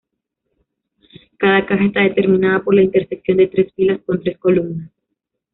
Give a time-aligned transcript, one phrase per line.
[1.37, 4.89] Cada caja está determinada por la intersección de tres filas con tres columnas.